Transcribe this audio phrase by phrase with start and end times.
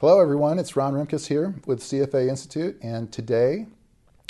[0.00, 0.58] Hello, everyone.
[0.58, 3.66] It's Ron Rimkus here with CFA Institute, and today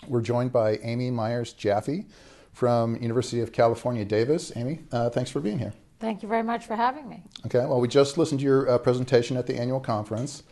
[0.08, 2.06] we're joined by Amy Myers Jaffe
[2.52, 4.50] from University of California, Davis.
[4.56, 5.72] Amy, uh, thanks for being here.
[6.00, 7.22] Thank you very much for having me.
[7.46, 7.60] Okay.
[7.60, 10.42] Well, we just listened to your uh, presentation at the annual conference,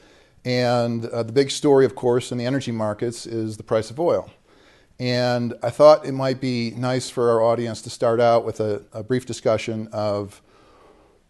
[0.44, 3.98] and uh, the big story, of course, in the energy markets is the price of
[3.98, 4.30] oil.
[5.00, 8.84] And I thought it might be nice for our audience to start out with a,
[8.92, 10.40] a brief discussion of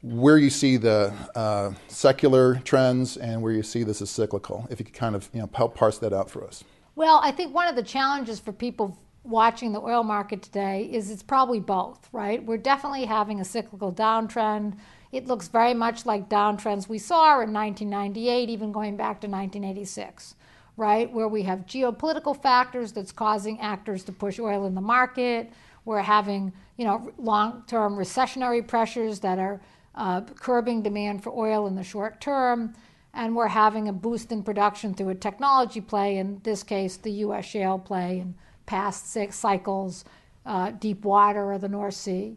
[0.02, 4.66] where you see the uh, secular trends and where you see this as cyclical.
[4.70, 6.64] If you could kind of you know help parse that out for us.
[6.94, 11.10] Well, I think one of the challenges for people watching the oil market today is
[11.10, 12.42] it's probably both, right?
[12.44, 14.78] We're definitely having a cyclical downtrend.
[15.12, 20.34] It looks very much like downtrends we saw in 1998, even going back to 1986,
[20.76, 21.12] right?
[21.12, 25.52] Where we have geopolitical factors that's causing actors to push oil in the market.
[25.84, 29.60] We're having, you know, long-term recessionary pressures that are
[29.94, 32.74] uh, curbing demand for oil in the short term,
[33.14, 37.10] and we're having a boost in production through a technology play, in this case, the
[37.12, 37.44] U.S.
[37.44, 38.34] shale play in
[38.66, 40.04] past six cycles,
[40.46, 42.36] uh, deep water or the North Sea.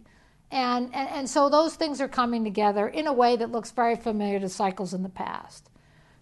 [0.49, 3.95] And, and, and so those things are coming together in a way that looks very
[3.95, 5.69] familiar to cycles in the past.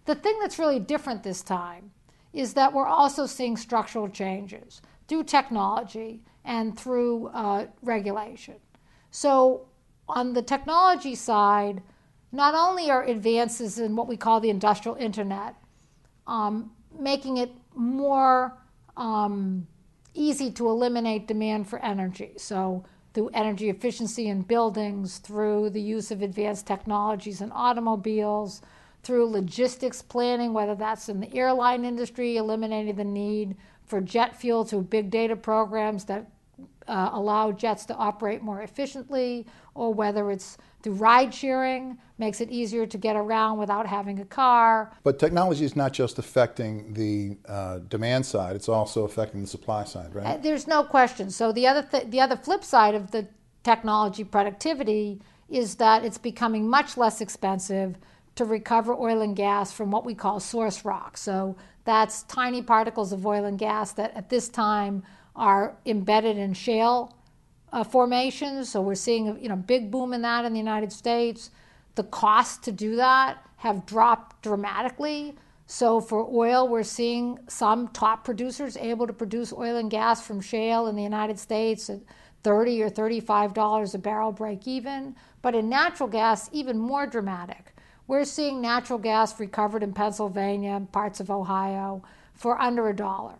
[0.05, 1.91] The thing that's really different this time
[2.33, 8.55] is that we're also seeing structural changes through technology and through uh, regulation.
[9.11, 9.67] So
[10.09, 11.81] on the technology side,
[12.31, 15.55] not only are advances in what we call the industrial internet
[16.29, 18.57] um, making it more
[18.95, 19.67] um,
[20.13, 22.33] easy to eliminate demand for energy.
[22.37, 28.61] So, through energy efficiency in buildings, through the use of advanced technologies in automobiles,
[29.01, 33.57] through logistics planning, whether that's in the airline industry, eliminating the need
[33.87, 36.29] for jet fuel through big data programs that
[36.89, 39.45] uh, allow jets to operate more efficiently,
[39.75, 44.25] or whether it's through ride sharing, makes it easier to get around without having a
[44.25, 44.91] car.
[45.03, 49.83] But technology is not just affecting the uh, demand side; it's also affecting the supply
[49.83, 50.25] side, right?
[50.25, 51.29] Uh, there's no question.
[51.29, 53.27] So the other th- the other flip side of the
[53.63, 57.97] technology productivity is that it's becoming much less expensive
[58.35, 61.17] to recover oil and gas from what we call source rock.
[61.17, 65.03] So that's tiny particles of oil and gas that at this time
[65.39, 67.15] are embedded in shale
[67.71, 68.69] uh, formations.
[68.69, 71.49] So we're seeing a you know, big boom in that in the United States.
[71.95, 75.35] The costs to do that have dropped dramatically.
[75.65, 80.41] So for oil, we're seeing some top producers able to produce oil and gas from
[80.41, 81.99] shale in the United States at
[82.43, 85.15] 30 or 35 dollars a barrel break even.
[85.41, 87.73] But in natural gas, even more dramatic.
[88.07, 93.35] We're seeing natural gas recovered in Pennsylvania and parts of Ohio for under a dollar.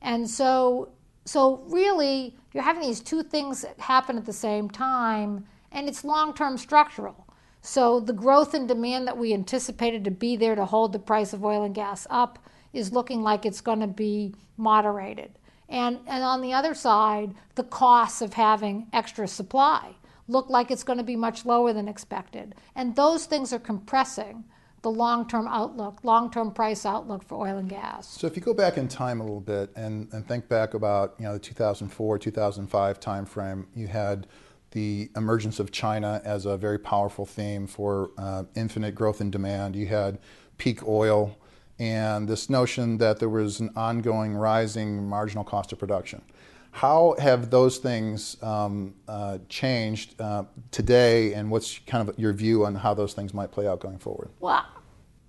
[0.00, 0.90] And so
[1.26, 6.56] so really, you're having these two things happen at the same time, and it's long-term
[6.56, 7.26] structural.
[7.62, 11.32] So the growth in demand that we anticipated to be there to hold the price
[11.32, 12.38] of oil and gas up
[12.72, 15.32] is looking like it's going to be moderated.
[15.68, 19.96] And, and on the other side, the costs of having extra supply
[20.28, 22.54] look like it's going to be much lower than expected.
[22.76, 24.44] And those things are compressing
[24.86, 28.06] the long-term outlook, long-term price outlook for oil and gas.
[28.06, 31.16] So if you go back in time a little bit and, and think back about
[31.18, 34.28] you know the 2004 2005 timeframe, you had
[34.70, 39.74] the emergence of China as a very powerful theme for uh, infinite growth in demand.
[39.74, 40.20] You had
[40.56, 41.36] peak oil
[41.80, 46.22] and this notion that there was an ongoing rising marginal cost of production.
[46.70, 52.66] How have those things um, uh, changed uh, today, and what's kind of your view
[52.66, 54.28] on how those things might play out going forward?
[54.40, 54.64] Well,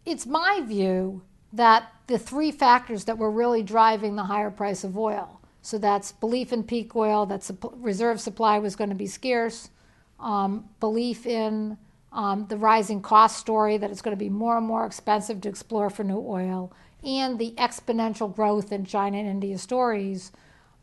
[0.07, 1.21] it's my view
[1.53, 6.13] that the three factors that were really driving the higher price of oil so that's
[6.13, 9.69] belief in peak oil, that reserve supply was going to be scarce,
[10.17, 11.77] um, belief in
[12.13, 15.49] um, the rising cost story, that it's going to be more and more expensive to
[15.49, 16.71] explore for new oil,
[17.03, 20.31] and the exponential growth in China and India stories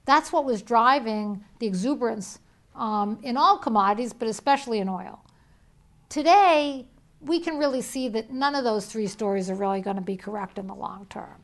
[0.04, 2.38] that's what was driving the exuberance
[2.74, 5.24] um, in all commodities, but especially in oil.
[6.10, 6.86] Today,
[7.24, 10.16] we can really see that none of those three stories are really going to be
[10.16, 11.42] correct in the long term.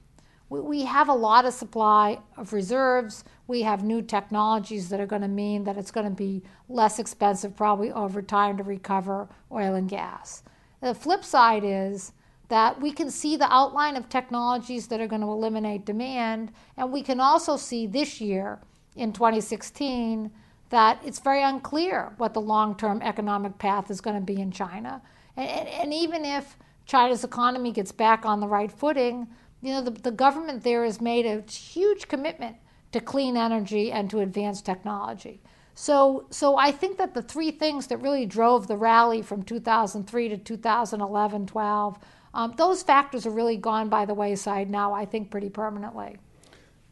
[0.50, 3.24] we, we have a lot of supply of reserves.
[3.46, 6.98] We have new technologies that are going to mean that it's going to be less
[6.98, 10.42] expensive, probably over time, to recover oil and gas.
[10.82, 12.12] The flip side is
[12.48, 16.92] that we can see the outline of technologies that are going to eliminate demand, and
[16.92, 18.58] we can also see this year
[18.96, 20.30] in 2016
[20.68, 24.50] that it's very unclear what the long term economic path is going to be in
[24.50, 25.00] China.
[25.36, 26.56] And, and, and, even if
[26.86, 29.28] China's economy gets back on the right footing,
[29.62, 32.56] you know, the, the government there has made a huge commitment
[32.92, 35.40] to clean energy and to advanced technology.
[35.74, 40.28] So, so I think that the three things that really drove the rally from 2003
[40.28, 41.98] to 2011 12,
[42.34, 46.16] um, those factors are really gone by the wayside now, I think, pretty permanently.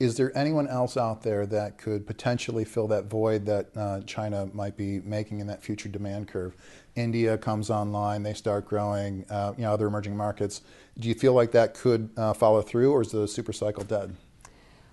[0.00, 4.48] Is there anyone else out there that could potentially fill that void that uh, China
[4.52, 6.56] might be making in that future demand curve?
[6.94, 10.62] India comes online, they start growing, uh, you know, other emerging markets.
[11.00, 14.14] Do you feel like that could uh, follow through, or is the super cycle dead?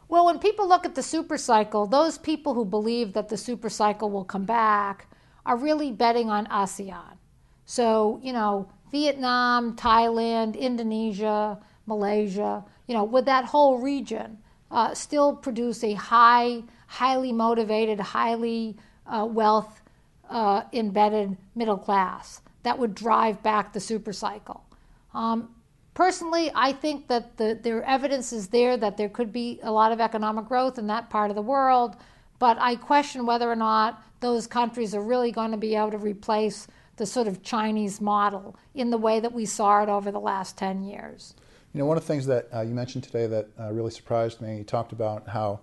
[0.08, 3.70] Well, when people look at the super cycle, those people who believe that the super
[3.70, 5.08] cycle will come back
[5.46, 7.18] are really betting on ASEAN.
[7.66, 14.40] So, you know, Vietnam, Thailand, Indonesia, Malaysia, you know, with that whole region
[14.76, 18.76] uh, still produce a high, highly motivated, highly
[19.08, 19.82] uh, wealth
[20.30, 24.66] uh, embedded middle class that would drive back the super cycle.
[25.14, 25.56] Um,
[25.94, 29.94] personally, I think that the, there evidence is there that there could be a lot
[29.94, 31.96] of economic growth in that part of the world,
[32.38, 35.98] but I question whether or not those countries are really going to be able to
[35.98, 36.68] replace
[36.98, 40.58] the sort of Chinese model in the way that we saw it over the last
[40.58, 41.34] 10 years.
[41.76, 44.40] You know, one of the things that uh, you mentioned today that uh, really surprised
[44.40, 45.60] me, you talked about how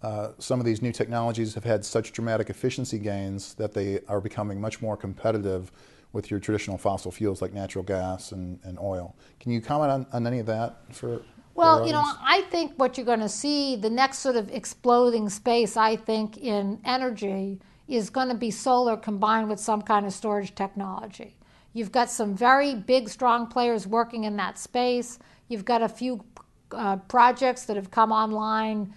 [0.00, 4.20] uh, some of these new technologies have had such dramatic efficiency gains that they are
[4.20, 5.72] becoming much more competitive
[6.12, 9.16] with your traditional fossil fuels like natural gas and, and oil.
[9.40, 11.22] Can you comment on, on any of that for?
[11.56, 15.28] Well, you know, I think what you're going to see, the next sort of exploding
[15.28, 17.58] space, I think, in energy
[17.88, 21.34] is going to be solar combined with some kind of storage technology.
[21.72, 25.18] You've got some very big, strong players working in that space.
[25.48, 26.24] You've got a few
[26.72, 28.94] uh, projects that have come online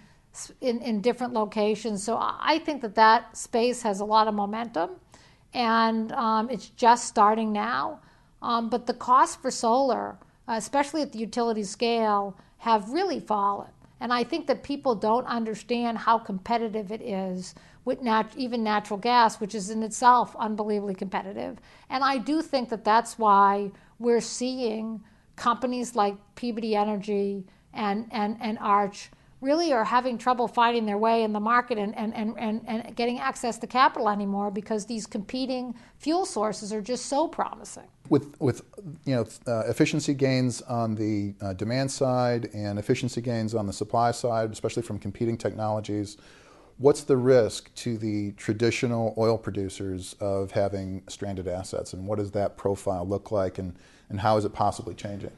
[0.61, 2.03] in, in different locations.
[2.03, 4.91] So I think that that space has a lot of momentum,
[5.53, 7.99] and um, it's just starting now.
[8.41, 10.17] Um, but the cost for solar,
[10.47, 13.69] especially at the utility scale, have really fallen.
[13.99, 17.53] And I think that people don't understand how competitive it is
[17.83, 21.57] with nat- even natural gas, which is in itself unbelievably competitive.
[21.89, 25.01] And I do think that that's why we're seeing
[25.39, 29.09] companies like Peabody Energy and, and, and Arch
[29.41, 32.93] really are having trouble finding their way in the market and, and, and, and, and
[32.97, 37.87] getting access to capital anymore because these competing fuel sources are just so promising.
[38.09, 38.63] With, with
[39.05, 43.73] you know, uh, efficiency gains on the uh, demand side and efficiency gains on the
[43.73, 46.17] supply side, especially from competing technologies,
[46.79, 52.31] what's the risk to the traditional oil producers of having stranded assets and what does
[52.31, 53.75] that profile look like and
[54.09, 55.31] and how is it possibly changing?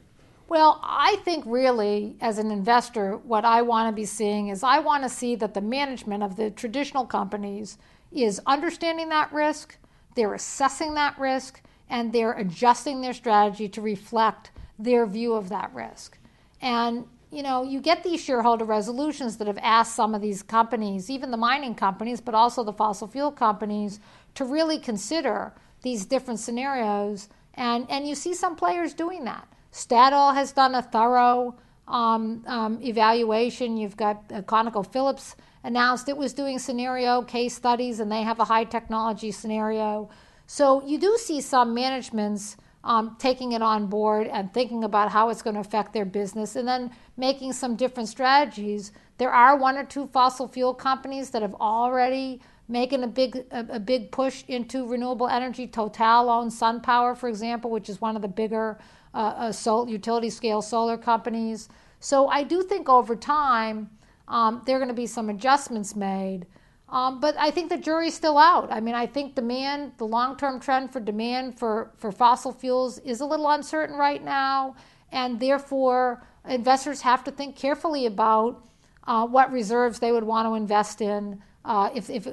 [0.48, 4.80] Well, I think really, as an investor, what I want to be seeing is I
[4.80, 7.78] want to see that the management of the traditional companies
[8.10, 9.76] is understanding that risk,
[10.14, 15.72] they're assessing that risk, and they're adjusting their strategy to reflect their view of that
[15.74, 16.18] risk.
[16.60, 21.08] And you know, you get these shareholder resolutions that have asked some of these companies,
[21.08, 23.98] even the mining companies, but also the fossil fuel companies,
[24.34, 29.46] to really consider these different scenarios and, and you see some players doing that.
[29.72, 31.54] Statoil has done a thorough
[31.88, 33.76] um, um, evaluation.
[33.76, 35.34] You've got uh, ConocoPhillips
[35.64, 40.10] announced it was doing scenario case studies, and they have a high technology scenario.
[40.46, 45.28] So you do see some managements um, taking it on board and thinking about how
[45.28, 48.92] it's going to affect their business, and then making some different strategies.
[49.18, 53.78] There are one or two fossil fuel companies that have already making a big a,
[53.78, 55.66] big push into renewable energy.
[55.66, 58.78] Total owns SunPower, for example, which is one of the bigger
[59.14, 61.68] uh, uh, sol- utility scale solar companies.
[62.00, 63.90] So I do think over time
[64.26, 66.46] um, there are going to be some adjustments made.
[66.92, 68.70] Um, but I think the jury's still out.
[68.70, 72.98] I mean, I think demand, the long term trend for demand for, for fossil fuels
[72.98, 74.76] is a little uncertain right now.
[75.10, 78.68] And therefore, investors have to think carefully about
[79.04, 82.28] uh, what reserves they would want to invest in uh, if, if,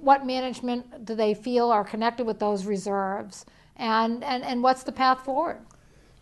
[0.00, 3.46] what management do they feel are connected with those reserves?
[3.76, 5.58] And, and, and what's the path forward?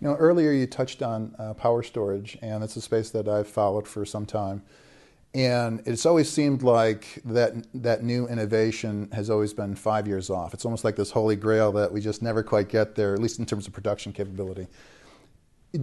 [0.00, 3.48] You know, earlier you touched on uh, power storage, and it's a space that I've
[3.48, 4.62] followed for some time.
[5.34, 10.52] And it's always seemed like that, that new innovation has always been five years off.
[10.52, 13.38] It's almost like this holy grail that we just never quite get there, at least
[13.38, 14.66] in terms of production capability.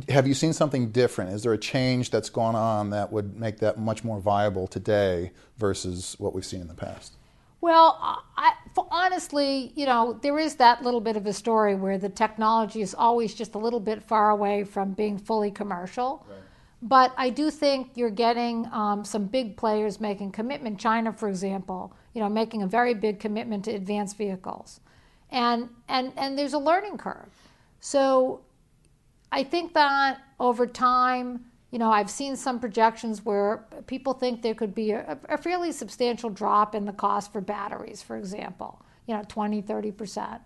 [0.08, 1.34] have you seen something different?
[1.34, 5.32] Is there a change that's gone on that would make that much more viable today
[5.58, 7.14] versus what we've seen in the past?
[7.62, 8.54] Well, I,
[8.90, 12.94] honestly, you know, there is that little bit of a story where the technology is
[12.94, 16.26] always just a little bit far away from being fully commercial.
[16.30, 16.40] Right.
[16.82, 20.80] But I do think you're getting um, some big players making commitment.
[20.80, 24.80] China, for example, you know, making a very big commitment to advanced vehicles,
[25.30, 27.30] and and and there's a learning curve.
[27.82, 28.42] So
[29.32, 34.56] I think that over time, you know, I've seen some projections where people think there
[34.56, 39.16] could be a, a fairly substantial drop in the cost for batteries, for example, you
[39.16, 40.40] know, 20, 30%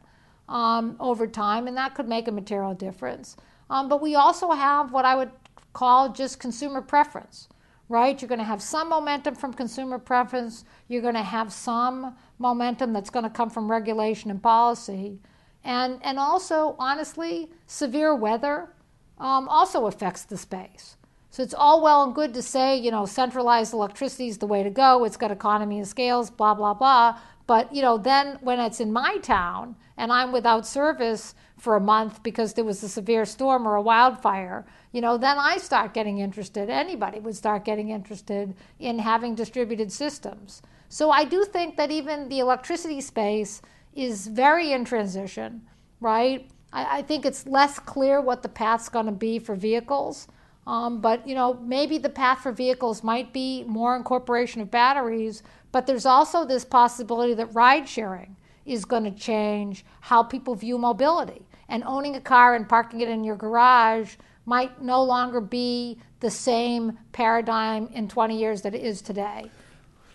[0.49, 3.37] um, over time, and that could make a material difference.
[3.69, 5.31] Um, but we also have what I would
[5.73, 7.49] call just consumer preference,
[7.89, 8.21] right?
[8.21, 12.93] You're going to have some momentum from consumer preference, you're going to have some momentum
[12.93, 15.19] that's going to come from regulation and policy.
[15.63, 18.69] And, and also, honestly, severe weather
[19.17, 20.97] um, also affects the space.
[21.29, 24.61] So it's all well and good to say, you know, centralized electricity is the way
[24.61, 25.03] to go.
[25.03, 27.17] It's got economy of scales, blah, blah, blah.
[27.45, 31.81] But, you know, then when it's in my town and I'm without service for a
[31.81, 35.93] month because there was a severe storm or a wildfire, you know, then I start
[35.93, 36.69] getting interested.
[36.69, 40.62] Anybody would start getting interested in having distributed systems.
[40.88, 43.62] So I do think that even the electricity space
[43.93, 45.63] is very in transition,
[46.00, 46.50] right?
[46.71, 50.27] I, I think it's less clear what the path's going to be for vehicles.
[50.65, 55.43] Um, but you know, maybe the path for vehicles might be more incorporation of batteries.
[55.72, 60.77] But there's also this possibility that ride sharing is going to change how people view
[60.77, 61.46] mobility.
[61.67, 64.15] And owning a car and parking it in your garage
[64.46, 69.50] might no longer be the same paradigm in 20 years that it is today.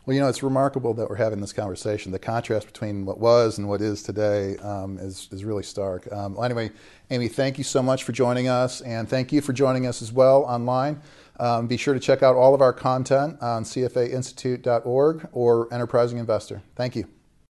[0.09, 2.13] Well, you know, it's remarkable that we're having this conversation.
[2.13, 6.11] The contrast between what was and what is today um, is, is really stark.
[6.11, 6.71] Um, well, anyway,
[7.11, 10.11] Amy, thank you so much for joining us, and thank you for joining us as
[10.11, 11.03] well online.
[11.39, 16.63] Um, be sure to check out all of our content on cfainstitute.org or Enterprising Investor.
[16.75, 17.18] Thank you.